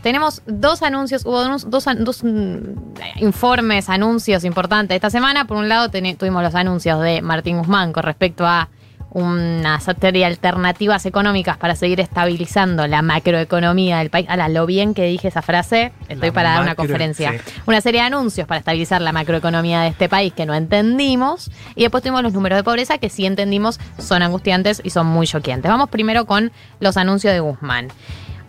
Tenemos 0.00 0.42
dos 0.46 0.80
anuncios, 0.84 1.26
hubo 1.26 1.42
dos, 1.42 1.68
dos, 1.68 1.86
dos, 1.98 2.22
mm, 2.22 3.16
informes, 3.16 3.88
anuncios 3.88 4.44
importantes 4.44 4.94
esta 4.94 5.10
semana. 5.10 5.48
Por 5.48 5.56
un 5.56 5.68
lado 5.68 5.90
tuvimos 5.90 6.40
los 6.44 6.54
anuncios 6.54 7.02
de 7.02 7.20
Martín 7.20 7.58
Guzmán 7.58 7.92
con 7.92 8.04
respecto 8.04 8.46
a 8.46 8.68
una 9.10 9.80
serie 9.80 10.20
de 10.20 10.24
alternativas 10.24 11.04
económicas 11.04 11.56
para 11.58 11.74
seguir 11.74 11.98
estabilizando 11.98 12.86
la 12.86 13.02
macroeconomía 13.02 13.98
del 13.98 14.10
país. 14.10 14.26
Ala, 14.28 14.48
lo 14.48 14.66
bien 14.66 14.94
que 14.94 15.04
dije 15.04 15.26
esa 15.26 15.42
frase, 15.42 15.90
estoy 16.08 16.28
La 16.28 16.32
para 16.32 16.50
dar 16.50 16.62
una 16.62 16.76
conferencia. 16.76 17.32
sí. 17.32 17.38
Una 17.66 17.80
serie 17.80 18.02
de 18.02 18.06
anuncios 18.06 18.46
para 18.46 18.60
estabilizar 18.60 19.02
la 19.02 19.10
macroeconomía 19.10 19.80
de 19.80 19.88
este 19.88 20.08
país 20.08 20.32
que 20.32 20.46
no 20.46 20.54
entendimos. 20.54 21.50
Y 21.74 21.82
después 21.82 22.04
tuvimos 22.04 22.22
los 22.22 22.32
números 22.32 22.56
de 22.56 22.62
pobreza 22.62 22.98
que 22.98 23.10
sí 23.10 23.26
entendimos 23.26 23.80
son 23.98 24.22
angustiantes 24.22 24.80
y 24.84 24.90
son 24.90 25.08
muy 25.08 25.26
choqueantes. 25.26 25.68
Vamos 25.68 25.90
primero 25.90 26.24
con 26.24 26.52
los 26.78 26.96
anuncios 26.96 27.34
de 27.34 27.40
Guzmán. 27.40 27.88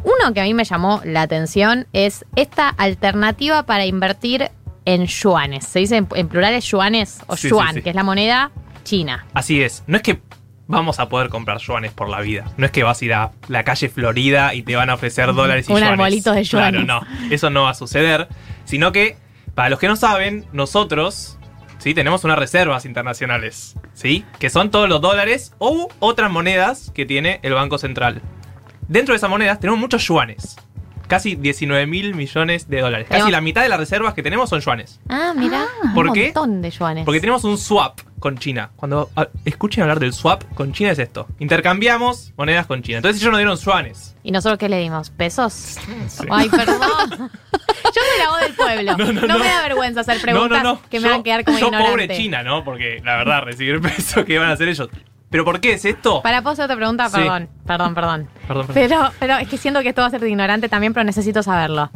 Uno 0.04 0.34
que 0.34 0.42
a 0.42 0.44
mí 0.44 0.54
me 0.54 0.64
llamó 0.66 1.02
la 1.06 1.22
atención 1.22 1.88
es 1.94 2.26
esta 2.36 2.70
alternativa 2.70 3.66
para 3.66 3.86
invertir 3.86 4.50
en 4.86 5.06
yuanes. 5.06 5.66
Se 5.66 5.80
dice 5.80 5.98
en, 5.98 6.08
en 6.16 6.28
plurales 6.28 6.66
yuanes 6.66 7.20
o 7.28 7.38
Sí, 7.38 7.50
yuan, 7.50 7.76
sí. 7.76 7.82
que 7.82 7.90
es 7.92 7.96
la 7.96 8.04
moneda 8.04 8.52
china. 8.84 9.26
Así 9.34 9.62
es. 9.62 9.84
No 9.88 9.96
es 9.98 10.04
que 10.04 10.22
vamos 10.68 11.00
a 11.00 11.08
poder 11.08 11.30
comprar 11.30 11.60
yuanes 11.60 11.92
por 11.94 12.10
la 12.10 12.20
vida. 12.20 12.46
No 12.58 12.66
es 12.66 12.72
que 12.72 12.84
vas 12.84 13.02
a 13.02 13.06
ir 13.06 13.14
a 13.14 13.32
la 13.48 13.64
calle 13.64 13.88
Florida 13.90 14.54
y 14.54 14.64
te 14.64 14.76
van 14.76 14.90
a 14.90 14.96
ofrecer 14.96 15.34
dólares 15.34 15.70
y 15.70 15.72
Un 15.72 15.80
yuanes. 15.80 15.92
arbolito 16.00 16.34
de 16.34 16.44
yuanes. 16.44 16.84
Claro, 16.84 17.02
no. 17.02 17.32
Eso 17.34 17.50
no 17.50 17.64
va 17.64 17.70
a 17.70 17.74
suceder. 17.74 18.28
Sino 18.66 18.92
que, 18.92 19.16
para 19.56 19.70
los 19.70 19.80
que 19.80 19.88
no 19.88 19.96
saben, 19.96 20.46
nosotros 20.52 21.38
sí 21.78 21.94
tenemos 21.94 22.24
unas 22.26 22.38
reservas 22.40 22.86
internacionales. 22.86 23.76
¿Sí? 23.94 24.26
Que 24.40 24.50
son 24.50 24.70
todos 24.70 24.90
los 24.90 25.00
dólares 25.00 25.54
o 25.60 25.88
otras 26.00 26.30
monedas 26.30 26.92
que 26.94 27.06
tiene 27.06 27.40
el 27.44 27.54
Banco 27.54 27.78
Central. 27.78 28.22
Dentro 28.88 29.14
de 29.14 29.18
esas 29.18 29.30
monedas 29.30 29.60
tenemos 29.60 29.80
muchos 29.80 30.06
yuanes. 30.08 30.56
Casi 31.08 31.36
19 31.36 31.86
mil 31.86 32.16
millones 32.16 32.70
de 32.70 32.82
dólares. 32.82 33.08
Casi 33.10 33.30
la 33.30 33.42
mitad 33.42 33.62
de 33.62 33.70
las 33.70 33.78
reservas 33.78 34.14
que 34.14 34.24
tenemos 34.24 34.50
son 34.50 34.62
yuanes. 34.62 35.00
Ah, 35.10 35.34
mira. 35.36 35.66
¿Por 35.94 36.08
un 36.08 36.14
qué? 36.14 36.26
montón 36.34 36.62
de 36.62 36.72
yuanes. 36.72 37.06
Porque 37.06 37.20
tenemos 37.20 37.44
un 37.44 37.58
swap 37.58 38.00
con 38.20 38.38
China. 38.38 38.72
Cuando 38.78 39.10
ah, 39.16 39.28
escuchen 39.46 39.84
hablar 39.84 40.00
del 40.00 40.14
swap 40.14 40.44
con 40.56 40.72
China 40.74 40.92
es 40.92 41.00
esto. 41.00 41.28
Intercambiamos 41.40 42.34
monedas 42.38 42.66
con 42.66 42.82
China. 42.82 42.98
Entonces 43.00 43.22
ellos 43.22 43.32
nos 43.32 43.40
dieron 43.40 43.58
yuanes. 43.58 44.16
¿Y 44.24 44.32
nosotros 44.32 44.58
qué 44.58 44.70
le 44.70 44.80
dimos? 44.80 45.10
¿Pesos? 45.12 45.54
Sí. 45.54 46.24
Ay, 46.32 46.50
perdón. 46.50 46.80
Yo 47.10 48.02
soy 48.02 48.20
la 48.20 48.30
voz 48.30 48.42
del 48.42 48.54
pueblo. 48.54 48.98
No, 48.98 49.06
No, 49.06 49.22
no, 49.22 49.28
no. 49.28 49.40
me 49.40 49.46
da 49.46 49.62
vergüenza 49.62 50.02
hacer 50.02 50.20
preguntas 50.22 50.80
que 50.90 51.00
me 51.00 51.06
Yo- 51.08 51.12
van 51.12 51.20
a 51.20 51.24
quedar 51.24 51.44
como 51.44 51.60
yo 51.60 51.66
ignorante. 51.68 51.92
pobre 51.92 52.08
China, 52.18 52.44
¿no? 52.44 52.64
Porque 52.64 53.02
la 53.04 53.18
verdad, 53.18 53.42
recibir 53.44 53.80
peso, 53.82 54.24
¿qué 54.26 54.40
van 54.40 54.50
a 54.50 54.54
hacer 54.54 54.70
ellos? 54.70 54.90
¿Pero 55.30 55.44
por 55.46 55.60
qué 55.60 55.74
es 55.74 55.86
esto? 55.86 56.22
Para, 56.22 56.42
¿puedo 56.42 56.54
hacer 56.54 56.66
otra 56.66 56.76
pregunta? 56.78 57.10
Sí. 57.10 57.18
Perdón, 57.18 57.50
perdón, 57.68 57.94
perdón. 57.96 58.30
Perdón, 58.48 58.68
perdón. 58.68 58.74
Pero, 58.74 59.12
pero 59.20 59.38
es 59.38 59.48
que 59.48 59.58
siento 59.58 59.82
que 59.82 59.90
esto 59.90 60.02
va 60.02 60.08
a 60.08 60.12
ser 60.12 60.22
de 60.22 60.30
ignorante 60.30 60.70
también, 60.70 60.94
pero 60.94 61.04
necesito 61.04 61.44
saberlo. 61.44 61.90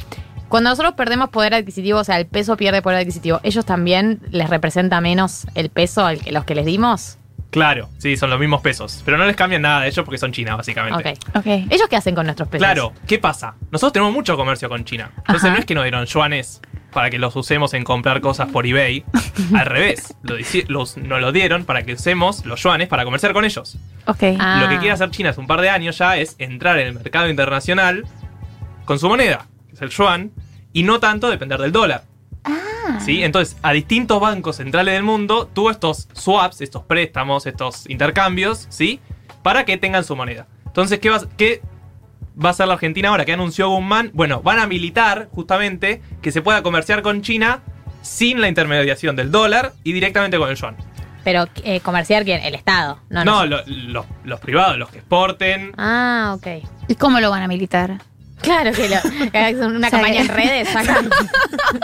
Cuando 0.50 0.70
nosotros 0.70 0.94
perdemos 0.94 1.30
poder 1.30 1.54
adquisitivo, 1.54 2.00
o 2.00 2.04
sea, 2.04 2.18
el 2.18 2.26
peso 2.26 2.56
pierde 2.56 2.82
poder 2.82 3.00
adquisitivo, 3.00 3.40
¿ellos 3.44 3.66
también 3.66 4.22
les 4.32 4.50
representa 4.50 5.02
menos 5.02 5.46
el 5.56 5.70
peso 5.70 6.06
al 6.06 6.20
que 6.20 6.32
los 6.32 6.46
que 6.46 6.56
les 6.56 6.66
dimos? 6.66 7.18
Claro, 7.50 7.90
sí, 7.98 8.18
son 8.18 8.30
los 8.30 8.40
mismos 8.40 8.62
pesos. 8.62 9.02
Pero 9.06 9.18
no 9.18 9.26
les 9.26 9.36
cambian 9.36 9.62
nada 9.62 9.82
de 9.82 9.88
ellos 9.88 10.04
porque 10.06 10.18
son 10.18 10.32
China, 10.32 10.56
básicamente. 10.56 11.18
Ok. 11.34 11.38
Ok. 11.38 11.46
¿Ellos 11.70 11.88
qué 11.90 11.96
hacen 11.96 12.16
con 12.16 12.26
nuestros 12.26 12.48
pesos? 12.48 12.66
Claro, 12.66 12.94
¿qué 13.08 13.20
pasa? 13.20 13.56
Nosotros 13.72 13.94
tenemos 13.94 14.14
mucho 14.14 14.36
comercio 14.36 14.70
con 14.70 14.84
China. 14.86 15.12
Entonces 15.18 15.46
Ajá. 15.46 15.54
no 15.54 15.60
es 15.60 15.66
que 15.66 15.74
nos 15.74 15.84
dieron 15.84 16.06
yuanes 16.06 16.62
para 16.98 17.12
que 17.12 17.20
los 17.20 17.36
usemos 17.36 17.76
en 17.76 17.84
comprar 17.84 18.22
cosas 18.22 18.50
por 18.50 18.66
eBay. 18.66 19.06
Al 19.54 19.68
revés, 19.68 20.16
lo 20.24 20.36
los, 20.68 20.98
nos 20.98 21.22
lo 21.22 21.32
dieron 21.32 21.64
para 21.64 21.84
que 21.84 21.94
usemos 21.94 22.44
los 22.44 22.64
yuanes 22.64 22.88
para 22.88 23.06
comerciar 23.06 23.34
con 23.34 23.46
ellos. 23.46 23.78
Ah. 24.40 24.62
Lo 24.64 24.68
que 24.68 24.80
quiere 24.80 24.94
hacer 24.94 25.12
China 25.12 25.30
hace 25.30 25.40
un 25.40 25.46
par 25.46 25.62
de 25.62 25.70
años 25.70 26.00
ya 26.00 26.18
es 26.18 26.36
entrar 26.40 26.80
en 26.80 26.88
el 26.88 26.94
mercado 26.96 27.30
internacional 27.30 28.04
con 28.86 28.98
su 28.98 29.08
moneda, 29.10 29.46
que 29.68 29.76
es 29.76 29.82
el 29.84 29.90
yuan, 29.90 30.32
y 30.74 30.82
no 30.82 31.00
tanto 31.00 31.30
depender 31.30 31.60
del 31.60 31.72
dólar. 31.72 32.02
¿Sí? 33.06 33.22
Entonces, 33.22 33.58
a 33.62 33.74
distintos 33.74 34.20
bancos 34.20 34.56
centrales 34.56 34.96
del 34.96 35.04
mundo 35.04 35.48
tuvo 35.54 35.70
estos 35.70 36.10
swaps, 36.14 36.62
estos 36.62 36.82
préstamos, 36.82 37.46
estos 37.46 37.88
intercambios, 37.88 38.66
¿sí? 38.70 39.02
Para 39.44 39.66
que 39.66 39.78
tengan 39.78 40.04
su 40.04 40.16
moneda. 40.16 40.48
Entonces, 40.66 40.98
¿qué 40.98 41.12
va, 41.12 41.22
qué 41.38 41.62
va 42.44 42.50
a 42.50 42.52
hacer 42.52 42.68
la 42.68 42.74
Argentina 42.76 43.10
ahora? 43.10 43.26
¿Qué 43.26 43.34
anunció 43.34 43.70
Guzmán? 43.70 44.12
Bueno, 44.14 44.42
van 44.42 44.60
a 44.60 44.64
habilitar 44.64 45.28
justamente 45.32 46.02
que 46.22 46.32
se 46.32 46.42
pueda 46.42 46.62
comerciar 46.64 47.02
con 47.02 47.22
China 47.22 47.62
sin 48.02 48.40
la 48.42 48.48
intermediación 48.48 49.16
del 49.16 49.32
dólar 49.32 49.74
y 49.84 49.92
directamente 49.94 50.38
con 50.38 50.50
el 50.50 50.56
yuan. 50.56 50.76
Pero, 51.24 51.46
eh, 51.66 51.82
¿comerciar 51.82 52.24
quién? 52.24 52.42
El 52.42 52.56
Estado. 52.56 53.00
No, 53.10 53.26
No, 53.26 53.42
no. 53.42 53.46
lo- 53.46 53.64
los- 53.68 54.06
los 54.24 54.40
privados, 54.40 54.78
los 54.78 54.90
que 54.90 55.00
exporten, 55.00 55.74
Ah, 55.78 56.34
ok. 56.38 56.48
¿Y 56.88 56.96
cómo 56.96 57.20
lo 57.20 57.30
van 57.30 57.44
a 57.44 57.48
militar? 57.50 57.98
Claro 58.42 58.72
que, 58.72 58.88
lo, 58.88 58.96
una 59.68 59.88
O 59.88 59.92
campaña 59.92 60.22
en 60.22 60.28
redes, 60.28 60.70
sacan. 60.70 61.10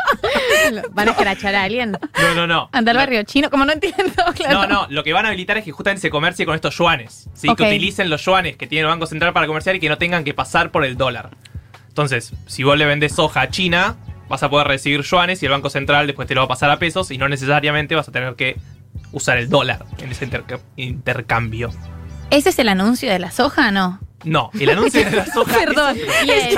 ¿Van 0.91 1.07
a 1.07 1.11
escrachar 1.11 1.55
a 1.55 1.63
alguien? 1.63 1.91
No, 1.91 2.35
no, 2.35 2.47
no. 2.47 2.69
Anda 2.71 2.91
al 2.91 2.95
Lo- 2.97 3.01
barrio 3.01 3.23
chino, 3.23 3.49
como 3.49 3.65
no 3.65 3.73
entiendo, 3.73 4.03
claro. 4.35 4.61
No, 4.61 4.67
no, 4.67 4.87
lo 4.89 5.03
que 5.03 5.13
van 5.13 5.25
a 5.25 5.29
habilitar 5.29 5.57
es 5.57 5.63
que 5.65 5.71
justamente 5.71 6.01
se 6.01 6.09
comercie 6.09 6.45
con 6.45 6.55
estos 6.55 6.77
yuanes. 6.77 7.29
¿sí? 7.33 7.47
Que 7.55 7.63
utilicen 7.63 8.09
los 8.09 8.23
yuanes 8.23 8.55
que 8.57 8.67
tiene 8.67 8.81
el 8.83 8.87
Banco 8.87 9.07
Central 9.07 9.33
para 9.33 9.47
comerciar 9.47 9.75
y 9.75 9.79
que 9.79 9.89
no 9.89 9.97
tengan 9.97 10.23
que 10.23 10.33
pasar 10.33 10.71
por 10.71 10.85
el 10.85 10.95
dólar. 10.97 11.31
Entonces, 11.87 12.33
si 12.47 12.63
vos 12.63 12.77
le 12.77 12.85
vendés 12.85 13.13
soja 13.15 13.41
a 13.41 13.49
China, 13.49 13.95
vas 14.29 14.41
a 14.43 14.49
poder 14.49 14.67
recibir 14.67 15.01
yuanes 15.01 15.41
y 15.43 15.45
el 15.45 15.51
Banco 15.51 15.69
Central 15.69 16.07
después 16.07 16.27
te 16.27 16.35
lo 16.35 16.41
va 16.41 16.45
a 16.45 16.47
pasar 16.49 16.69
a 16.69 16.79
pesos 16.79 17.11
y 17.11 17.17
no 17.17 17.27
necesariamente 17.29 17.95
vas 17.95 18.07
a 18.07 18.11
tener 18.11 18.35
que 18.35 18.57
usar 19.11 19.37
el 19.37 19.49
dólar 19.49 19.85
en 19.99 20.11
ese 20.11 20.25
interca- 20.25 20.59
intercambio. 20.75 21.71
¿Ese 22.29 22.49
es 22.49 22.57
el 22.59 22.69
anuncio 22.69 23.11
de 23.11 23.19
la 23.19 23.29
soja? 23.31 23.69
No. 23.71 23.99
No, 24.23 24.49
el 24.59 24.69
anuncio 24.69 25.03
de 25.03 25.11
la 25.11 25.25
soja. 25.25 25.53
Perdón. 25.57 25.97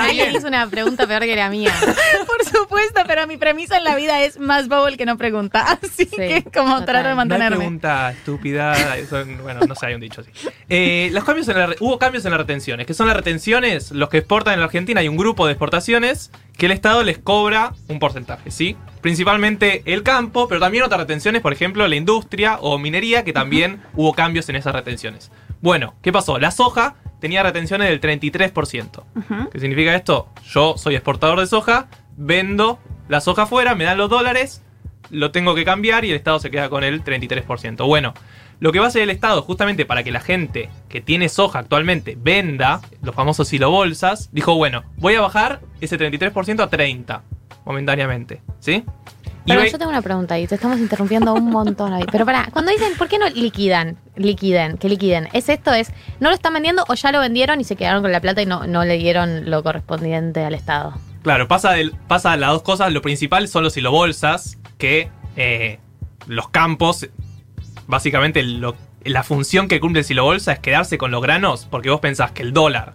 bien. 0.10 0.36
hizo 0.36 0.46
una 0.48 0.66
pregunta 0.68 1.06
peor 1.06 1.22
que 1.22 1.34
la 1.36 1.48
mía. 1.50 1.72
Por 2.26 2.44
supuesto, 2.44 3.02
pero 3.06 3.26
mi 3.26 3.36
premisa 3.36 3.76
en 3.78 3.84
la 3.84 3.96
vida 3.96 4.22
es 4.22 4.38
más 4.38 4.68
bowl 4.68 4.96
que 4.96 5.06
no 5.06 5.16
pregunta. 5.18 5.78
Así 5.82 6.06
que 6.06 6.44
como 6.54 6.80
total. 6.80 6.84
trato 6.86 6.98
de 6.98 7.02
No 7.02 7.08
hay 7.10 7.14
mantenerme. 7.16 7.56
pregunta 7.56 8.10
estúpida. 8.12 8.96
eso- 8.96 9.24
bueno, 9.42 9.60
no 9.66 9.74
sé, 9.74 9.86
hay 9.86 9.94
un 9.94 10.00
dicho 10.00 10.20
así. 10.20 10.30
Eh, 10.68 11.10
los 11.12 11.24
cambios 11.24 11.48
en 11.48 11.58
la 11.58 11.74
hubo 11.80 11.98
cambios 11.98 12.24
en 12.24 12.30
las 12.30 12.40
retenciones. 12.40 12.86
que 12.86 12.94
son 12.94 13.06
las 13.08 13.16
retenciones? 13.16 13.90
Los 13.92 14.08
que 14.08 14.18
exportan 14.18 14.54
en 14.54 14.60
la 14.60 14.66
Argentina 14.66 15.00
hay 15.00 15.08
un 15.08 15.16
grupo 15.16 15.46
de 15.46 15.52
exportaciones 15.52 16.30
que 16.56 16.66
el 16.66 16.72
Estado 16.72 17.02
les 17.02 17.18
cobra 17.18 17.72
un 17.88 17.98
porcentaje, 17.98 18.50
¿sí? 18.50 18.76
Principalmente 19.00 19.82
el 19.86 20.02
campo, 20.02 20.48
pero 20.48 20.60
también 20.60 20.84
otras 20.84 21.00
retenciones, 21.00 21.40
por 21.42 21.52
ejemplo, 21.52 21.86
la 21.86 21.96
industria 21.96 22.58
o 22.60 22.78
minería, 22.78 23.24
que 23.24 23.32
también 23.32 23.82
hubo 23.94 24.14
cambios 24.14 24.48
en 24.48 24.56
esas 24.56 24.74
retenciones. 24.74 25.30
Bueno, 25.60 25.94
¿qué 26.02 26.12
pasó? 26.12 26.38
La 26.38 26.50
soja 26.50 26.96
tenía 27.20 27.42
retenciones 27.42 27.88
del 27.88 28.00
33%. 28.00 29.04
Ujú. 29.14 29.50
¿Qué 29.50 29.60
significa 29.60 29.94
esto? 29.94 30.28
Yo 30.44 30.76
soy 30.76 30.94
exportador 30.94 31.40
de 31.40 31.46
soja, 31.46 31.88
vendo 32.16 32.78
la 33.08 33.20
soja 33.20 33.42
afuera, 33.42 33.74
me 33.74 33.84
dan 33.84 33.98
los 33.98 34.10
dólares, 34.10 34.62
lo 35.10 35.30
tengo 35.30 35.54
que 35.54 35.64
cambiar 35.64 36.04
y 36.04 36.10
el 36.10 36.16
Estado 36.16 36.38
se 36.38 36.50
queda 36.50 36.68
con 36.68 36.84
el 36.84 37.02
33%. 37.04 37.86
Bueno, 37.86 38.14
lo 38.58 38.72
que 38.72 38.78
va 38.78 38.86
a 38.86 38.88
hacer 38.88 39.02
el 39.02 39.10
Estado 39.10 39.42
justamente 39.42 39.84
para 39.84 40.02
que 40.02 40.10
la 40.10 40.20
gente 40.20 40.70
que 40.88 41.00
tiene 41.00 41.28
soja 41.28 41.58
actualmente 41.58 42.16
venda 42.18 42.80
los 43.02 43.14
famosos 43.14 43.48
silobolsas, 43.48 44.30
dijo, 44.32 44.54
bueno, 44.54 44.84
voy 44.96 45.14
a 45.14 45.20
bajar 45.20 45.60
ese 45.80 45.98
33% 45.98 46.60
a 46.60 46.70
30% 46.70 47.20
momentáneamente, 47.64 48.42
¿sí? 48.60 48.84
Pero 49.46 49.64
yo 49.64 49.78
tengo 49.78 49.90
una 49.90 50.02
pregunta 50.02 50.38
y 50.38 50.46
te 50.46 50.54
estamos 50.56 50.78
interrumpiendo 50.78 51.32
un 51.34 51.50
montón 51.50 51.92
ahí. 51.92 52.04
Pero 52.10 52.24
pará, 52.26 52.48
cuando 52.52 52.70
dicen, 52.72 52.92
¿por 52.98 53.08
qué 53.08 53.18
no 53.18 53.28
liquidan? 53.28 53.96
Liquiden, 54.16 54.76
que 54.78 54.88
liquiden. 54.88 55.28
¿Es 55.32 55.48
esto? 55.48 55.72
¿Es 55.72 55.92
no 56.20 56.28
lo 56.30 56.34
están 56.34 56.52
vendiendo 56.54 56.84
o 56.88 56.94
ya 56.94 57.12
lo 57.12 57.20
vendieron 57.20 57.60
y 57.60 57.64
se 57.64 57.76
quedaron 57.76 58.02
con 58.02 58.12
la 58.12 58.20
plata 58.20 58.42
y 58.42 58.46
no, 58.46 58.66
no 58.66 58.84
le 58.84 58.98
dieron 58.98 59.48
lo 59.50 59.62
correspondiente 59.62 60.44
al 60.44 60.54
Estado? 60.54 60.94
Claro, 61.22 61.48
pasa, 61.48 61.72
del, 61.72 61.92
pasa 62.08 62.36
las 62.36 62.50
dos 62.50 62.62
cosas. 62.62 62.92
Lo 62.92 63.02
principal 63.02 63.48
son 63.48 63.64
los 63.64 63.72
silobolsas, 63.72 64.58
que 64.78 65.10
eh, 65.36 65.78
los 66.26 66.48
campos, 66.48 67.08
básicamente 67.86 68.42
lo- 68.42 68.76
la 69.04 69.22
función 69.22 69.68
que 69.68 69.78
cumple 69.80 70.00
el 70.00 70.04
silobolsa 70.04 70.52
es 70.52 70.58
quedarse 70.58 70.98
con 70.98 71.10
los 71.10 71.22
granos, 71.22 71.66
porque 71.70 71.90
vos 71.90 72.00
pensás 72.00 72.32
que 72.32 72.42
el 72.42 72.52
dólar 72.52 72.94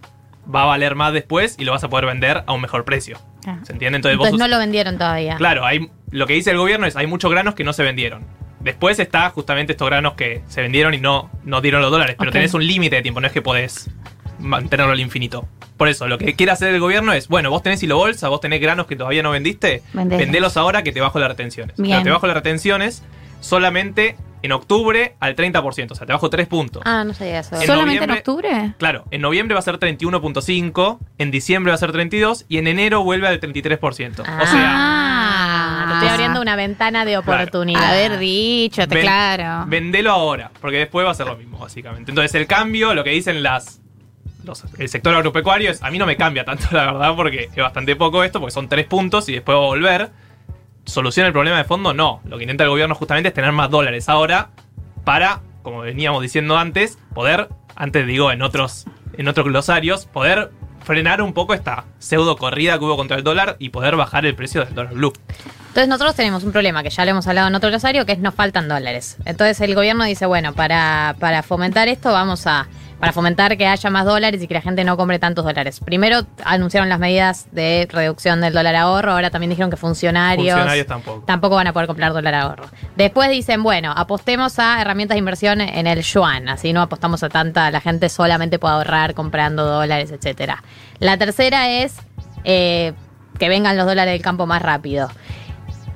va 0.54 0.62
a 0.64 0.66
valer 0.66 0.94
más 0.94 1.12
después 1.12 1.56
y 1.58 1.64
lo 1.64 1.72
vas 1.72 1.84
a 1.84 1.88
poder 1.88 2.06
vender 2.06 2.42
a 2.46 2.52
un 2.52 2.60
mejor 2.60 2.84
precio. 2.84 3.18
Ah. 3.46 3.58
¿Se 3.62 3.72
entiende? 3.72 3.96
Entonces, 3.96 4.18
vos 4.18 4.26
Entonces 4.26 4.46
no 4.46 4.54
lo 4.54 4.58
vendieron 4.58 4.98
todavía. 4.98 5.36
Claro, 5.36 5.64
hay, 5.64 5.90
lo 6.12 6.26
que 6.26 6.34
dice 6.34 6.50
el 6.50 6.58
gobierno 6.58 6.86
es 6.86 6.94
hay 6.96 7.06
muchos 7.06 7.30
granos 7.30 7.54
que 7.54 7.64
no 7.64 7.72
se 7.72 7.82
vendieron. 7.82 8.24
Después 8.60 9.00
está 9.00 9.28
justamente 9.30 9.72
estos 9.72 9.88
granos 9.88 10.14
que 10.14 10.42
se 10.46 10.62
vendieron 10.62 10.94
y 10.94 10.98
no, 10.98 11.30
no 11.44 11.60
dieron 11.60 11.82
los 11.82 11.90
dólares, 11.90 12.14
pero 12.16 12.30
tenés 12.30 12.54
un 12.54 12.64
límite 12.64 12.96
de 12.96 13.02
tiempo, 13.02 13.20
no 13.20 13.26
es 13.26 13.32
que 13.32 13.42
podés 13.42 13.90
mantenerlo 14.38 14.92
al 14.92 15.00
infinito. 15.00 15.48
Por 15.76 15.88
eso, 15.88 16.06
lo 16.06 16.16
que 16.18 16.34
quiere 16.34 16.52
hacer 16.52 16.72
el 16.72 16.78
gobierno 16.78 17.12
es, 17.12 17.26
bueno, 17.26 17.50
vos 17.50 17.62
tenés 17.62 17.82
hilo 17.82 17.96
bolsa, 17.96 18.28
vos 18.28 18.40
tenés 18.40 18.60
granos 18.60 18.86
que 18.86 18.94
todavía 18.94 19.22
no 19.22 19.32
vendiste, 19.32 19.82
Vendelos. 19.92 20.24
vendelos 20.24 20.56
ahora 20.56 20.84
que 20.84 20.92
te 20.92 21.00
bajo 21.00 21.18
las 21.18 21.28
retenciones. 21.28 21.76
Bien. 21.76 22.04
Te 22.04 22.10
bajo 22.10 22.28
las 22.28 22.36
retenciones 22.36 23.02
solamente 23.40 24.16
en 24.42 24.52
octubre 24.52 25.14
al 25.20 25.36
30%, 25.36 25.92
o 25.92 25.94
sea, 25.94 26.06
te 26.06 26.12
bajo 26.12 26.28
3 26.28 26.46
puntos. 26.46 26.82
Ah, 26.84 27.04
no 27.04 27.14
sabía 27.14 27.40
eso. 27.40 27.60
En 27.60 27.66
¿Solamente 27.66 28.04
en 28.04 28.10
octubre? 28.10 28.74
Claro, 28.78 29.04
en 29.10 29.20
noviembre 29.20 29.54
va 29.54 29.60
a 29.60 29.62
ser 29.62 29.78
31.5, 29.78 30.98
en 31.18 31.30
diciembre 31.30 31.70
va 31.70 31.74
a 31.76 31.78
ser 31.78 31.92
32 31.92 32.46
y 32.48 32.58
en 32.58 32.66
enero 32.66 33.04
vuelve 33.04 33.28
al 33.28 33.40
33%. 33.40 34.20
O 34.20 34.46
sea, 34.46 35.41
Ah, 35.92 35.96
estoy 35.98 36.08
Ah. 36.08 36.12
abriendo 36.14 36.40
una 36.40 36.56
ventana 36.56 37.04
de 37.04 37.12
Claro. 37.12 37.32
oportunidad. 37.42 37.84
Haber 37.84 38.18
dicho, 38.18 38.86
te 38.88 38.94
Ven- 38.96 39.04
claro. 39.04 39.64
Vendelo 39.68 40.10
ahora, 40.12 40.50
porque 40.60 40.78
después 40.78 41.06
va 41.06 41.10
a 41.10 41.14
ser 41.14 41.26
lo 41.26 41.36
mismo, 41.36 41.58
básicamente. 41.58 42.10
Entonces, 42.10 42.34
el 42.34 42.46
cambio, 42.46 42.94
lo 42.94 43.04
que 43.04 43.10
dicen 43.10 43.42
las, 43.42 43.80
los- 44.44 44.64
el 44.78 44.88
sector 44.88 45.14
agropecuario 45.14 45.70
es, 45.70 45.82
a 45.82 45.90
mí 45.90 45.98
no 45.98 46.06
me 46.06 46.16
cambia 46.16 46.44
tanto, 46.44 46.64
la 46.72 46.86
verdad, 46.92 47.14
porque 47.16 47.44
es 47.54 47.56
bastante 47.62 47.94
poco 47.96 48.24
esto, 48.24 48.40
porque 48.40 48.52
son 48.52 48.68
tres 48.68 48.86
puntos 48.86 49.28
y 49.28 49.32
después 49.32 49.56
va 49.56 49.62
a 49.62 49.66
volver. 49.66 50.10
¿Soluciona 50.84 51.28
el 51.28 51.32
problema 51.32 51.58
de 51.58 51.64
fondo? 51.64 51.94
No. 51.94 52.20
Lo 52.24 52.36
que 52.38 52.42
intenta 52.44 52.64
el 52.64 52.70
gobierno 52.70 52.94
justamente 52.96 53.28
es 53.28 53.34
tener 53.34 53.52
más 53.52 53.70
dólares 53.70 54.08
ahora 54.08 54.50
para, 55.04 55.40
como 55.62 55.82
veníamos 55.82 56.22
diciendo 56.22 56.58
antes, 56.58 56.98
poder, 57.14 57.48
antes 57.76 58.04
digo 58.06 58.32
en 58.32 58.42
otros, 58.42 58.86
en 59.16 59.28
otros 59.28 59.46
glosarios, 59.46 60.06
poder 60.06 60.50
frenar 60.82 61.22
un 61.22 61.32
poco 61.32 61.54
esta 61.54 61.84
pseudo 61.98 62.36
corrida 62.36 62.78
que 62.78 62.84
hubo 62.84 62.96
contra 62.96 63.16
el 63.16 63.24
dólar 63.24 63.56
y 63.58 63.70
poder 63.70 63.96
bajar 63.96 64.26
el 64.26 64.34
precio 64.34 64.64
del 64.64 64.74
dólar 64.74 64.94
blue. 64.94 65.12
Entonces 65.68 65.88
nosotros 65.88 66.14
tenemos 66.14 66.44
un 66.44 66.52
problema 66.52 66.82
que 66.82 66.90
ya 66.90 67.04
lo 67.04 67.12
hemos 67.12 67.26
hablado 67.26 67.48
en 67.48 67.54
otro 67.54 67.70
glosario, 67.70 68.04
que 68.04 68.12
es 68.12 68.18
nos 68.18 68.34
faltan 68.34 68.68
dólares. 68.68 69.16
Entonces 69.24 69.58
el 69.60 69.74
gobierno 69.74 70.04
dice, 70.04 70.26
bueno, 70.26 70.52
para, 70.52 71.16
para 71.18 71.42
fomentar 71.42 71.88
esto 71.88 72.12
vamos 72.12 72.46
a, 72.46 72.66
para 73.02 73.12
fomentar 73.12 73.56
que 73.56 73.66
haya 73.66 73.90
más 73.90 74.04
dólares 74.04 74.40
y 74.40 74.46
que 74.46 74.54
la 74.54 74.60
gente 74.60 74.84
no 74.84 74.96
compre 74.96 75.18
tantos 75.18 75.44
dólares. 75.44 75.80
Primero 75.80 76.24
anunciaron 76.44 76.88
las 76.88 77.00
medidas 77.00 77.48
de 77.50 77.88
reducción 77.90 78.40
del 78.40 78.54
dólar 78.54 78.76
ahorro, 78.76 79.10
ahora 79.10 79.28
también 79.28 79.50
dijeron 79.50 79.72
que 79.72 79.76
funcionarios, 79.76 80.54
Funcionarios 80.54 80.86
tampoco. 80.86 81.24
tampoco 81.26 81.56
van 81.56 81.66
a 81.66 81.72
poder 81.72 81.88
comprar 81.88 82.12
dólar 82.12 82.36
ahorro. 82.36 82.66
Después 82.94 83.28
dicen, 83.28 83.64
bueno, 83.64 83.92
apostemos 83.96 84.60
a 84.60 84.80
herramientas 84.80 85.16
de 85.16 85.18
inversión 85.18 85.60
en 85.60 85.88
el 85.88 86.00
yuan, 86.02 86.48
así 86.48 86.72
no 86.72 86.80
apostamos 86.80 87.24
a 87.24 87.28
tanta, 87.28 87.72
la 87.72 87.80
gente 87.80 88.08
solamente 88.08 88.60
puede 88.60 88.74
ahorrar 88.74 89.14
comprando 89.14 89.66
dólares, 89.66 90.12
etcétera. 90.12 90.62
La 91.00 91.16
tercera 91.16 91.70
es 91.70 91.96
eh, 92.44 92.92
que 93.36 93.48
vengan 93.48 93.76
los 93.76 93.86
dólares 93.86 94.12
del 94.12 94.22
campo 94.22 94.46
más 94.46 94.62
rápido. 94.62 95.10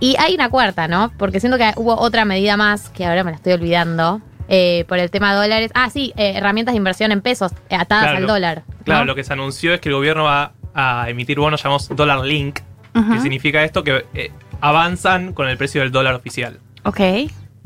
Y 0.00 0.16
hay 0.18 0.34
una 0.34 0.48
cuarta, 0.48 0.88
¿no? 0.88 1.12
Porque 1.16 1.38
siento 1.38 1.56
que 1.56 1.72
hubo 1.76 2.00
otra 2.00 2.24
medida 2.24 2.56
más, 2.56 2.88
que 2.88 3.06
ahora 3.06 3.22
me 3.22 3.30
la 3.30 3.36
estoy 3.36 3.52
olvidando, 3.52 4.22
eh, 4.48 4.84
por 4.88 4.98
el 4.98 5.10
tema 5.10 5.32
de 5.34 5.40
dólares. 5.40 5.70
Ah, 5.74 5.90
sí, 5.90 6.12
eh, 6.16 6.32
herramientas 6.36 6.72
de 6.74 6.78
inversión 6.78 7.12
en 7.12 7.20
pesos 7.20 7.52
eh, 7.70 7.76
atadas 7.76 8.04
Claro, 8.04 8.18
al 8.18 8.26
dólar. 8.26 8.62
¿no? 8.68 8.84
Claro, 8.84 9.04
lo 9.04 9.14
que 9.14 9.24
se 9.24 9.32
anunció 9.32 9.74
es 9.74 9.80
que 9.80 9.88
el 9.88 9.94
gobierno 9.94 10.24
va 10.24 10.52
a 10.74 11.08
emitir 11.08 11.38
bonos 11.38 11.62
llamados 11.62 11.88
Dollar 11.94 12.20
Link, 12.24 12.60
que 12.92 13.20
significa 13.20 13.62
esto 13.64 13.82
que 13.84 14.04
eh, 14.14 14.30
avanzan 14.60 15.32
con 15.32 15.48
el 15.48 15.56
precio 15.56 15.82
del 15.82 15.90
dólar 15.92 16.14
oficial. 16.14 16.60
Ok. 16.84 17.00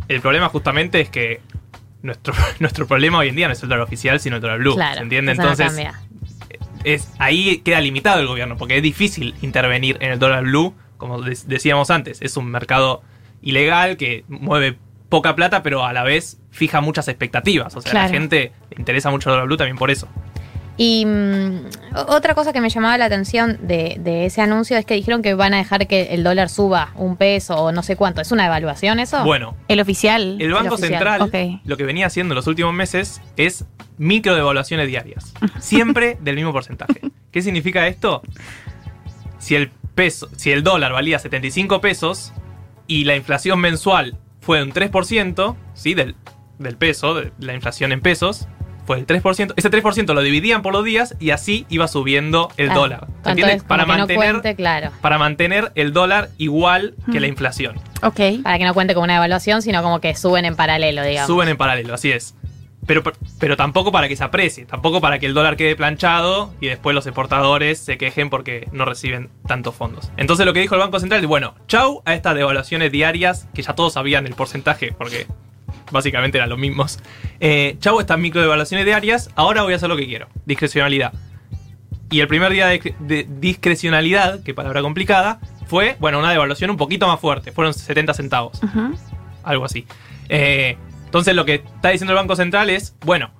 El 0.08 0.20
problema 0.20 0.48
justamente 0.48 1.00
es 1.00 1.08
que 1.08 1.40
nuestro, 2.02 2.34
nuestro 2.58 2.86
problema 2.86 3.18
hoy 3.18 3.28
en 3.28 3.36
día 3.36 3.46
no 3.46 3.52
es 3.52 3.62
el 3.62 3.68
dólar 3.68 3.84
oficial, 3.84 4.18
sino 4.20 4.36
el 4.36 4.42
dólar 4.42 4.58
blue. 4.58 4.74
Claro, 4.74 4.96
¿Se 4.96 5.02
entiende? 5.02 5.32
Entonces, 5.32 5.72
es, 6.84 7.08
ahí 7.18 7.58
queda 7.58 7.80
limitado 7.80 8.20
el 8.20 8.26
gobierno, 8.26 8.56
porque 8.56 8.76
es 8.78 8.82
difícil 8.82 9.34
intervenir 9.42 9.98
en 10.00 10.12
el 10.12 10.18
dólar 10.18 10.44
blue, 10.44 10.74
como 10.96 11.20
de- 11.20 11.38
decíamos 11.46 11.90
antes. 11.90 12.20
Es 12.22 12.36
un 12.36 12.46
mercado 12.50 13.02
ilegal 13.42 13.96
que 13.96 14.24
mueve 14.28 14.78
poca 15.10 15.34
plata, 15.34 15.62
pero 15.62 15.84
a 15.84 15.92
la 15.92 16.04
vez 16.04 16.38
fija 16.50 16.80
muchas 16.80 17.08
expectativas. 17.08 17.76
O 17.76 17.82
sea, 17.82 17.92
a 17.92 18.04
la 18.04 18.08
gente 18.08 18.52
le 18.70 18.76
interesa 18.78 19.10
mucho 19.10 19.28
el 19.28 19.34
dólar 19.34 19.46
blue 19.46 19.56
también 19.58 19.76
por 19.76 19.90
eso. 19.90 20.08
Y 20.78 21.04
mm, 21.04 21.66
otra 22.08 22.34
cosa 22.34 22.54
que 22.54 22.62
me 22.62 22.70
llamaba 22.70 22.96
la 22.96 23.04
atención 23.04 23.58
de, 23.60 23.96
de 24.00 24.24
ese 24.24 24.40
anuncio 24.40 24.78
es 24.78 24.86
que 24.86 24.94
dijeron 24.94 25.20
que 25.20 25.34
van 25.34 25.52
a 25.52 25.58
dejar 25.58 25.86
que 25.86 26.14
el 26.14 26.22
dólar 26.22 26.48
suba 26.48 26.92
un 26.94 27.16
peso 27.16 27.56
o 27.56 27.72
no 27.72 27.82
sé 27.82 27.96
cuánto. 27.96 28.22
¿Es 28.22 28.32
una 28.32 28.46
evaluación 28.46 28.98
eso? 28.98 29.22
Bueno, 29.22 29.54
El 29.68 29.80
oficial. 29.80 30.40
El 30.40 30.52
Banco 30.52 30.76
oficial, 30.76 31.20
Central 31.20 31.60
lo 31.64 31.76
que 31.76 31.84
venía 31.84 32.06
haciendo 32.06 32.32
en 32.32 32.36
los 32.36 32.46
últimos 32.46 32.72
meses 32.72 33.20
es 33.36 33.66
micro 33.98 34.34
devaluaciones 34.34 34.88
diarias. 34.88 35.34
Siempre 35.60 36.16
del 36.22 36.36
mismo 36.36 36.52
porcentaje. 36.52 37.00
¿Qué 37.30 37.42
significa 37.42 37.86
esto? 37.86 38.22
Si 39.38 39.56
el 39.56 39.70
peso, 39.94 40.30
si 40.36 40.50
el 40.50 40.62
dólar 40.62 40.92
valía 40.92 41.18
75 41.18 41.82
pesos 41.82 42.32
y 42.86 43.04
la 43.04 43.16
inflación 43.16 43.60
mensual 43.60 44.16
fue 44.50 44.58
de 44.58 44.64
un 44.64 44.72
3%, 44.72 45.54
¿sí? 45.74 45.94
Del, 45.94 46.16
del 46.58 46.76
peso, 46.76 47.14
de 47.14 47.30
la 47.38 47.54
inflación 47.54 47.92
en 47.92 48.00
pesos, 48.00 48.48
fue 48.84 48.98
el 48.98 49.06
3%. 49.06 49.54
Ese 49.56 49.70
3% 49.70 50.12
lo 50.12 50.22
dividían 50.22 50.62
por 50.62 50.72
los 50.72 50.84
días 50.84 51.14
y 51.20 51.30
así 51.30 51.66
iba 51.68 51.86
subiendo 51.86 52.48
el 52.56 52.66
Claro. 52.66 52.80
dólar. 52.80 53.06
¿Se 53.22 53.30
entiende? 53.30 53.62
Para 53.64 53.84
no 53.84 53.96
mantener, 53.98 54.32
cuente, 54.32 54.56
claro. 54.56 54.90
para 55.00 55.18
mantener 55.18 55.70
el 55.76 55.92
dólar 55.92 56.30
igual 56.36 56.96
que 57.12 57.20
la 57.20 57.28
inflación. 57.28 57.76
Ok. 58.02 58.42
Para 58.42 58.58
que 58.58 58.64
no 58.64 58.74
cuente 58.74 58.92
como 58.94 59.04
una 59.04 59.14
evaluación, 59.14 59.62
sino 59.62 59.84
como 59.84 60.00
que 60.00 60.16
suben 60.16 60.44
en 60.44 60.56
paralelo, 60.56 61.04
digamos. 61.04 61.28
Suben 61.28 61.48
en 61.48 61.56
paralelo, 61.56 61.94
así 61.94 62.10
es. 62.10 62.34
Pero, 62.86 63.02
pero 63.38 63.56
tampoco 63.56 63.92
para 63.92 64.08
que 64.08 64.16
se 64.16 64.24
aprecie, 64.24 64.64
tampoco 64.64 65.00
para 65.00 65.18
que 65.18 65.26
el 65.26 65.34
dólar 65.34 65.56
quede 65.56 65.76
planchado 65.76 66.52
y 66.60 66.66
después 66.66 66.94
los 66.94 67.06
exportadores 67.06 67.78
se 67.78 67.98
quejen 67.98 68.30
porque 68.30 68.68
no 68.72 68.84
reciben 68.84 69.30
tantos 69.46 69.74
fondos. 69.74 70.10
Entonces 70.16 70.46
lo 70.46 70.52
que 70.52 70.60
dijo 70.60 70.74
el 70.74 70.80
Banco 70.80 70.98
Central 70.98 71.20
es, 71.20 71.26
bueno, 71.26 71.54
chau 71.68 72.02
a 72.04 72.14
estas 72.14 72.34
devaluaciones 72.34 72.90
diarias, 72.90 73.46
que 73.54 73.62
ya 73.62 73.74
todos 73.74 73.92
sabían 73.92 74.26
el 74.26 74.34
porcentaje, 74.34 74.92
porque 74.92 75.26
básicamente 75.92 76.38
eran 76.38 76.48
los 76.48 76.58
mismos. 76.58 76.98
Eh, 77.38 77.76
chau 77.80 77.98
a 77.98 78.00
estas 78.00 78.18
micro 78.18 78.40
devaluaciones 78.40 78.86
diarias, 78.86 79.30
ahora 79.36 79.62
voy 79.62 79.74
a 79.74 79.76
hacer 79.76 79.88
lo 79.88 79.96
que 79.96 80.06
quiero, 80.06 80.28
discrecionalidad. 80.46 81.12
Y 82.10 82.20
el 82.20 82.28
primer 82.28 82.50
día 82.50 82.66
de, 82.66 82.94
de 82.98 83.26
discrecionalidad, 83.38 84.42
que 84.42 84.54
palabra 84.54 84.82
complicada, 84.82 85.38
fue, 85.66 85.96
bueno, 86.00 86.18
una 86.18 86.32
devaluación 86.32 86.70
un 86.70 86.76
poquito 86.76 87.06
más 87.06 87.20
fuerte, 87.20 87.52
fueron 87.52 87.72
70 87.72 88.14
centavos 88.14 88.60
algo 89.42 89.64
así. 89.64 89.86
Eh, 90.28 90.76
entonces 91.10 91.34
lo 91.34 91.44
que 91.44 91.54
está 91.54 91.88
diciendo 91.88 92.12
el 92.12 92.16
Banco 92.18 92.36
Central 92.36 92.70
es, 92.70 92.96
bueno, 93.04 93.30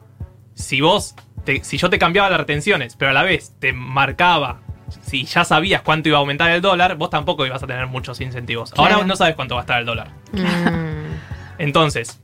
si 0.54 0.80
vos, 0.80 1.14
te- 1.44 1.62
si 1.62 1.78
yo 1.78 1.88
te 1.88 2.00
cambiaba 2.00 2.28
las 2.28 2.40
retenciones, 2.40 2.96
pero 2.96 3.12
a 3.12 3.14
la 3.14 3.22
vez 3.22 3.54
te 3.60 3.72
marcaba, 3.72 4.60
si 5.02 5.24
ya 5.24 5.44
sabías 5.44 5.82
cuánto 5.82 6.08
iba 6.08 6.18
a 6.18 6.20
aumentar 6.20 6.50
el 6.50 6.60
dólar, 6.60 6.96
vos 6.96 7.10
tampoco 7.10 7.46
ibas 7.46 7.62
a 7.62 7.66
tener 7.68 7.86
muchos 7.86 8.20
incentivos. 8.20 8.72
Ahora 8.76 8.94
Claro. 8.94 9.06
no 9.06 9.14
sabes 9.14 9.36
cuánto 9.36 9.54
va 9.54 9.60
a 9.60 9.62
estar 9.62 9.78
el 9.78 9.86
dólar. 9.86 10.08
Mm. 10.32 11.58
Entonces, 11.58 12.20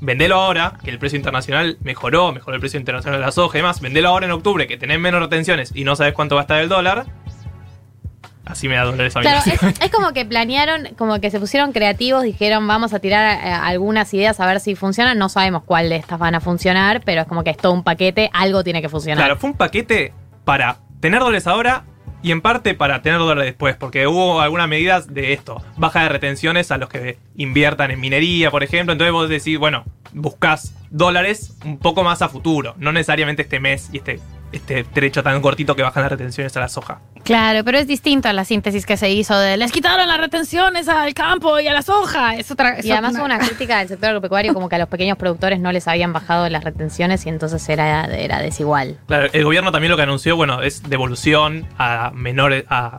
vendelo 0.00 0.36
ahora, 0.36 0.74
que 0.82 0.90
el 0.90 0.98
precio 0.98 1.16
internacional 1.16 1.78
mejoró, 1.82 2.32
mejoró 2.32 2.54
el 2.56 2.60
precio 2.60 2.78
internacional 2.80 3.20
de 3.20 3.26
la 3.26 3.32
soja 3.32 3.58
y 3.58 3.60
demás. 3.60 3.80
Vendelo 3.80 4.08
ahora 4.08 4.26
en 4.26 4.32
octubre, 4.32 4.66
que 4.66 4.76
tenés 4.78 4.98
menos 4.98 5.20
retenciones 5.20 5.72
y 5.74 5.84
no 5.84 5.94
sabes 5.94 6.12
cuánto 6.14 6.34
va 6.34 6.40
a 6.40 6.44
estar 6.44 6.60
el 6.60 6.68
dólar. 6.68 7.06
Así 8.50 8.68
me 8.68 8.76
da 8.76 8.84
dolores 8.84 9.14
a 9.16 9.20
mí. 9.20 9.24
Claro, 9.24 9.40
es, 9.44 9.80
es 9.80 9.90
como 9.90 10.12
que 10.12 10.24
planearon, 10.24 10.88
como 10.96 11.20
que 11.20 11.30
se 11.30 11.40
pusieron 11.40 11.72
creativos, 11.72 12.22
dijeron 12.22 12.66
vamos 12.66 12.92
a 12.92 12.98
tirar 12.98 13.38
eh, 13.44 13.50
algunas 13.50 14.12
ideas 14.14 14.40
a 14.40 14.46
ver 14.46 14.60
si 14.60 14.74
funcionan. 14.74 15.18
No 15.18 15.28
sabemos 15.28 15.62
cuál 15.64 15.88
de 15.88 15.96
estas 15.96 16.18
van 16.18 16.34
a 16.34 16.40
funcionar, 16.40 17.02
pero 17.04 17.22
es 17.22 17.26
como 17.26 17.44
que 17.44 17.50
es 17.50 17.56
todo 17.56 17.72
un 17.72 17.84
paquete, 17.84 18.30
algo 18.32 18.64
tiene 18.64 18.82
que 18.82 18.88
funcionar. 18.88 19.24
Claro, 19.24 19.38
fue 19.38 19.50
un 19.50 19.56
paquete 19.56 20.12
para 20.44 20.78
tener 21.00 21.20
dólares 21.20 21.46
ahora 21.46 21.84
y 22.22 22.32
en 22.32 22.42
parte 22.42 22.74
para 22.74 23.02
tener 23.02 23.18
dólares 23.18 23.46
después, 23.46 23.76
porque 23.76 24.06
hubo 24.06 24.40
algunas 24.40 24.68
medidas 24.68 25.12
de 25.12 25.32
esto, 25.32 25.62
baja 25.76 26.02
de 26.02 26.10
retenciones 26.10 26.70
a 26.70 26.76
los 26.76 26.88
que 26.88 27.18
inviertan 27.36 27.90
en 27.90 28.00
minería, 28.00 28.50
por 28.50 28.62
ejemplo, 28.62 28.92
entonces 28.92 29.12
vos 29.12 29.28
decís, 29.28 29.58
bueno, 29.58 29.84
buscas 30.12 30.74
dólares 30.90 31.56
un 31.64 31.78
poco 31.78 32.04
más 32.04 32.20
a 32.20 32.28
futuro, 32.28 32.74
no 32.78 32.92
necesariamente 32.92 33.42
este 33.42 33.60
mes 33.60 33.88
y 33.92 33.98
este, 33.98 34.20
este 34.52 34.84
trecho 34.84 35.22
tan 35.22 35.40
cortito 35.42 35.76
que 35.76 35.82
bajan 35.82 36.02
las 36.02 36.12
retenciones 36.12 36.56
a 36.56 36.60
la 36.60 36.68
soja. 36.68 37.00
Claro, 37.22 37.62
pero 37.64 37.78
es 37.78 37.86
distinto 37.86 38.28
a 38.28 38.32
la 38.32 38.44
síntesis 38.44 38.86
que 38.86 38.96
se 38.96 39.10
hizo 39.10 39.38
de 39.38 39.56
les 39.56 39.70
quitaron 39.72 40.08
las 40.08 40.18
retenciones 40.18 40.88
al 40.88 41.12
campo 41.14 41.60
y 41.60 41.68
a 41.68 41.72
la 41.72 41.82
soja. 41.82 42.34
Es 42.36 42.50
otra. 42.50 42.78
es 42.78 42.84
Y 42.86 42.90
además 42.92 43.14
hubo 43.16 43.24
una 43.24 43.38
crítica 43.38 43.78
del 43.78 43.88
sector 43.88 44.08
agropecuario 44.08 44.52
como 44.54 44.68
que 44.68 44.76
a 44.76 44.78
los 44.78 44.88
pequeños 44.88 45.18
productores 45.18 45.60
no 45.60 45.70
les 45.70 45.86
habían 45.86 46.12
bajado 46.12 46.48
las 46.48 46.64
retenciones 46.64 47.26
y 47.26 47.28
entonces 47.28 47.68
era, 47.68 48.04
era 48.06 48.40
desigual. 48.40 48.96
Claro, 49.06 49.28
el 49.32 49.44
gobierno 49.44 49.70
también 49.70 49.90
lo 49.90 49.96
que 49.96 50.02
anunció, 50.02 50.34
bueno, 50.36 50.62
es 50.62 50.82
devolución 50.82 51.66
a 51.78 52.10
menores, 52.14 52.64
a, 52.68 52.98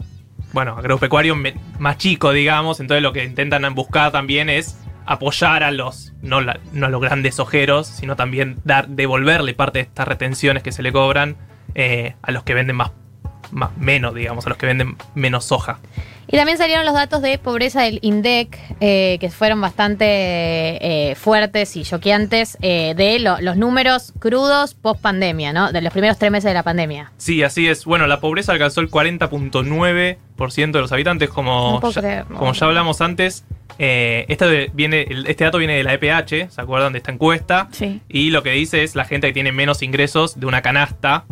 bueno, 0.53 0.77
agropecuario 0.77 1.35
me- 1.35 1.55
más 1.79 1.97
chico, 1.97 2.31
digamos, 2.31 2.79
entonces 2.79 3.01
lo 3.01 3.11
que 3.13 3.23
intentan 3.23 3.73
buscar 3.73 4.11
también 4.11 4.49
es 4.49 4.77
apoyar 5.05 5.63
a 5.63 5.71
los, 5.71 6.13
no, 6.21 6.41
la- 6.41 6.59
no 6.73 6.85
a 6.85 6.89
los 6.89 7.01
grandes 7.01 7.39
ojeros, 7.39 7.87
sino 7.87 8.15
también 8.15 8.57
dar, 8.63 8.87
devolverle 8.87 9.53
parte 9.53 9.79
de 9.79 9.83
estas 9.83 10.07
retenciones 10.07 10.63
que 10.63 10.71
se 10.71 10.83
le 10.83 10.91
cobran 10.91 11.35
eh, 11.75 12.15
a 12.21 12.31
los 12.31 12.43
que 12.43 12.53
venden 12.53 12.75
más, 12.75 12.91
más, 13.51 13.75
menos, 13.77 14.13
digamos, 14.15 14.45
a 14.45 14.49
los 14.49 14.57
que 14.57 14.65
venden 14.65 14.95
menos 15.15 15.45
soja. 15.45 15.79
Y 16.27 16.37
también 16.37 16.57
salieron 16.57 16.85
los 16.85 16.93
datos 16.93 17.21
de 17.21 17.37
pobreza 17.39 17.81
del 17.81 17.99
INDEC, 18.01 18.57
eh, 18.79 19.17
que 19.19 19.29
fueron 19.29 19.59
bastante 19.59 20.05
eh, 20.09 21.15
fuertes 21.15 21.75
y 21.75 21.83
choqueantes, 21.83 22.57
eh, 22.61 22.93
de 22.95 23.19
lo- 23.19 23.41
los 23.41 23.57
números 23.57 24.13
crudos 24.19 24.73
post 24.73 25.01
pandemia, 25.01 25.51
¿no? 25.51 25.73
De 25.73 25.81
los 25.81 25.91
primeros 25.91 26.17
tres 26.17 26.31
meses 26.31 26.49
de 26.49 26.53
la 26.53 26.63
pandemia. 26.63 27.11
Sí, 27.17 27.43
así 27.43 27.67
es. 27.67 27.83
Bueno, 27.83 28.07
la 28.07 28.21
pobreza 28.21 28.53
alcanzó 28.53 28.79
el 28.79 28.89
40.9% 28.89 30.71
de 30.77 30.81
los 30.81 30.91
habitantes, 30.91 31.29
como, 31.29 31.73
No 31.73 31.79
puedo 31.81 31.93
ya, 31.93 32.01
creer, 32.01 32.25
no. 32.29 32.37
como 32.37 32.53
ya 32.53 32.65
hablamos 32.65 33.01
antes. 33.01 33.43
Eh, 33.79 34.25
este, 34.27 34.69
viene, 34.73 35.07
este 35.27 35.43
dato 35.43 35.57
viene 35.57 35.75
de 35.75 35.83
la 35.83 35.93
EPH, 35.93 36.51
¿se 36.51 36.61
acuerdan 36.61 36.93
de 36.93 36.99
esta 36.99 37.11
encuesta? 37.11 37.67
Sí. 37.71 38.01
Y 38.09 38.29
lo 38.29 38.43
que 38.43 38.51
dice 38.51 38.83
es 38.83 38.95
la 38.95 39.05
gente 39.05 39.27
que 39.27 39.33
tiene 39.33 39.51
menos 39.51 39.81
ingresos 39.81 40.39
de 40.39 40.45
una 40.45 40.61
canasta, 40.61 41.25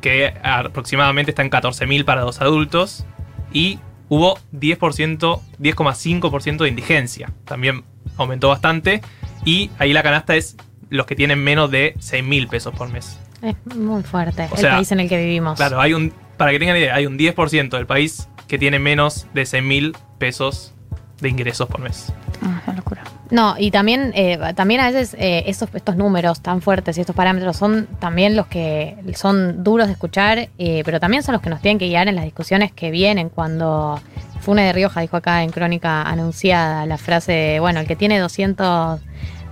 que 0.00 0.34
aproximadamente 0.42 1.30
está 1.30 1.42
en 1.42 1.50
14.000 1.50 2.04
para 2.04 2.22
los 2.22 2.40
adultos. 2.40 3.04
Y 3.52 3.78
hubo 4.08 4.38
10%, 4.52 5.40
10,5% 5.58 6.56
de 6.58 6.68
indigencia. 6.68 7.32
También 7.44 7.84
aumentó 8.16 8.48
bastante. 8.48 9.02
Y 9.44 9.70
ahí 9.78 9.92
la 9.92 10.02
canasta 10.02 10.36
es 10.36 10.56
los 10.90 11.06
que 11.06 11.16
tienen 11.16 11.42
menos 11.42 11.70
de 11.70 11.94
6.000 11.96 12.48
pesos 12.48 12.74
por 12.74 12.88
mes. 12.88 13.18
Es 13.42 13.56
muy 13.74 14.02
fuerte 14.02 14.48
O 14.50 14.54
el 14.54 14.60
sea, 14.60 14.74
país 14.76 14.92
en 14.92 15.00
el 15.00 15.08
que 15.08 15.16
vivimos. 15.16 15.56
Claro, 15.56 15.80
hay 15.80 15.94
un, 15.94 16.12
para 16.36 16.50
que 16.50 16.58
tengan 16.58 16.76
idea, 16.76 16.94
hay 16.94 17.06
un 17.06 17.18
10% 17.18 17.70
del 17.70 17.86
país 17.86 18.28
que 18.48 18.58
tiene 18.58 18.78
menos 18.78 19.26
de 19.32 19.42
6.000 19.42 19.96
pesos 20.18 20.74
de 21.20 21.28
ingresos 21.28 21.68
por 21.68 21.80
mes. 21.80 22.12
Ah, 22.42 22.62
una 22.66 22.76
locura. 22.76 23.02
No, 23.30 23.54
y 23.58 23.70
también, 23.70 24.12
eh, 24.14 24.38
también 24.56 24.80
a 24.80 24.90
veces 24.90 25.14
eh, 25.18 25.44
esos, 25.46 25.68
estos 25.74 25.96
números 25.96 26.40
tan 26.40 26.62
fuertes 26.62 26.98
y 26.98 27.00
estos 27.00 27.14
parámetros 27.14 27.56
son 27.56 27.86
también 27.98 28.34
los 28.34 28.46
que 28.46 28.96
son 29.14 29.62
duros 29.62 29.86
de 29.86 29.92
escuchar, 29.92 30.48
eh, 30.58 30.82
pero 30.84 30.98
también 30.98 31.22
son 31.22 31.34
los 31.34 31.42
que 31.42 31.50
nos 31.50 31.60
tienen 31.60 31.78
que 31.78 31.86
guiar 31.86 32.08
en 32.08 32.16
las 32.16 32.24
discusiones 32.24 32.72
que 32.72 32.90
vienen 32.90 33.28
cuando 33.28 34.00
Fune 34.40 34.64
de 34.64 34.72
Rioja 34.72 35.00
dijo 35.00 35.16
acá 35.16 35.44
en 35.44 35.50
Crónica 35.50 36.02
Anunciada 36.02 36.86
la 36.86 36.98
frase, 36.98 37.58
bueno, 37.60 37.80
el 37.80 37.86
que 37.86 37.94
tiene 37.94 38.18
200, 38.18 39.00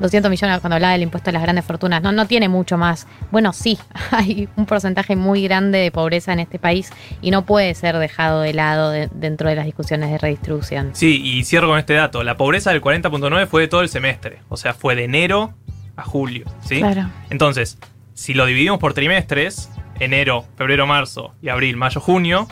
200 0.01 0.31
millones 0.31 0.61
cuando 0.61 0.77
hablaba 0.77 0.93
del 0.93 1.03
impuesto 1.03 1.31
a 1.31 1.33
las 1.33 1.43
grandes 1.43 1.65
fortunas, 1.65 2.03
no, 2.03 2.13
no 2.13 2.27
tiene 2.27 2.49
mucho 2.49 2.77
más. 2.79 3.07
Bueno, 3.31 3.53
sí, 3.53 3.79
hay 4.11 4.49
un 4.57 4.67
porcentaje 4.67 5.17
muy 5.17 5.43
grande 5.43 5.79
de 5.79 5.91
pobreza 5.91 6.33
en 6.33 6.41
este 6.41 6.59
país 6.59 6.91
y 7.21 7.31
no 7.31 7.45
puede 7.45 7.75
ser 7.75 7.97
dejado 7.99 8.41
de 8.43 8.55
lado 8.55 8.91
de- 8.91 9.09
dentro 9.13 9.49
de 9.49 9.57
las 9.57 9.65
discusiones 9.67 10.11
de 10.11 10.19
redistribución. 10.19 10.91
Sí, 10.95 11.21
y 11.25 11.45
cierro 11.45 11.69
con 11.69 11.79
este 11.79 11.95
dato. 11.95 12.23
La 12.23 12.37
pobreza 12.37 12.71
del 12.71 12.81
40.9 12.83 13.47
fue 13.47 13.63
de 13.63 13.69
todo 13.69 13.81
el 13.81 13.89
semestre. 13.89 14.39
O 14.49 14.57
sea, 14.57 14.75
fue 14.75 14.95
de 14.95 15.05
enero 15.05 15.55
a 15.97 16.03
julio. 16.05 16.45
¿sí? 16.65 16.79
Claro. 16.79 17.09
Entonces, 17.31 17.79
si 18.15 18.35
lo 18.35 18.47
dividimos 18.47 18.79
por 18.79 18.95
trimestres, 18.95 19.71
enero, 20.01 20.45
febrero, 20.57 20.87
marzo 20.87 21.35
y 21.43 21.49
abril, 21.49 21.77
mayo, 21.77 22.01
junio, 22.01 22.47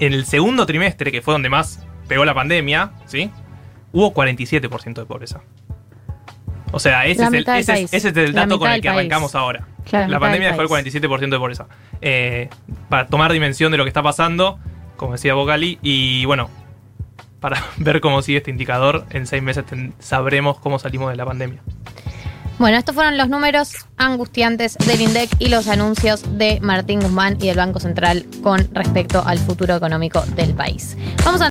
en 0.00 0.12
el 0.12 0.26
segundo 0.26 0.66
trimestre, 0.66 1.10
que 1.12 1.22
fue 1.22 1.32
donde 1.34 1.48
más 1.48 1.80
pegó 2.08 2.24
la 2.24 2.34
pandemia, 2.34 2.92
¿sí? 3.06 3.30
Hubo 3.92 4.12
47% 4.14 4.94
de 4.94 5.06
pobreza. 5.06 5.40
O 6.72 6.78
sea, 6.80 7.06
ese 7.06 7.22
es, 7.22 7.28
el, 7.32 7.38
mitad 7.38 7.52
del 7.54 7.60
ese 7.62 7.72
es- 7.72 7.78
país. 7.78 7.94
ese 7.94 8.08
es 8.10 8.16
el 8.16 8.34
La 8.34 8.42
dato 8.42 8.58
con 8.58 8.70
el 8.70 8.80
que 8.82 8.88
país. 8.88 8.98
arrancamos 8.98 9.34
ahora. 9.34 9.66
Claro, 9.88 10.08
la 10.08 10.20
pandemia 10.20 10.48
dejó 10.48 10.62
el 10.62 10.68
país. 10.68 10.84
47% 10.94 11.30
de 11.30 11.38
pobreza. 11.38 11.66
Eh, 12.02 12.50
para 12.88 13.06
tomar 13.06 13.32
dimensión 13.32 13.72
de 13.72 13.78
lo 13.78 13.84
que 13.84 13.88
está 13.88 14.02
pasando, 14.02 14.58
como 14.96 15.12
decía 15.12 15.34
Bocali, 15.34 15.78
y 15.82 16.24
bueno, 16.26 16.50
para 17.40 17.62
ver 17.78 18.00
cómo 18.00 18.20
sigue 18.22 18.38
este 18.38 18.50
indicador, 18.50 19.06
en 19.10 19.26
seis 19.26 19.42
meses 19.42 19.64
ten- 19.64 19.94
sabremos 19.98 20.58
cómo 20.58 20.78
salimos 20.78 21.10
de 21.10 21.16
la 21.16 21.24
pandemia. 21.24 21.60
Bueno, 22.58 22.76
estos 22.76 22.92
fueron 22.92 23.16
los 23.16 23.28
números 23.28 23.86
angustiantes 23.98 24.76
del 24.78 25.00
INDEC 25.00 25.30
y 25.38 25.48
los 25.48 25.68
anuncios 25.68 26.24
de 26.38 26.58
Martín 26.60 26.98
Guzmán 27.00 27.36
y 27.40 27.46
del 27.46 27.56
Banco 27.56 27.78
Central 27.78 28.26
con 28.42 28.68
respecto 28.74 29.22
al 29.24 29.38
futuro 29.38 29.76
económico 29.76 30.22
del 30.34 30.54
país. 30.54 30.96
Vamos 31.24 31.40
a 31.40 31.46